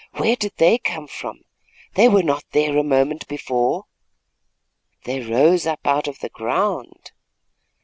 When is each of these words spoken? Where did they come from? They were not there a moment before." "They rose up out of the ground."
Where 0.13 0.35
did 0.35 0.53
they 0.57 0.79
come 0.79 1.05
from? 1.05 1.43
They 1.93 2.09
were 2.09 2.23
not 2.23 2.43
there 2.53 2.75
a 2.75 2.81
moment 2.83 3.27
before." 3.27 3.85
"They 5.03 5.21
rose 5.21 5.67
up 5.67 5.85
out 5.85 6.07
of 6.07 6.21
the 6.21 6.29
ground." 6.29 7.11